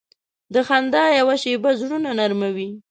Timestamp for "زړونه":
1.81-2.09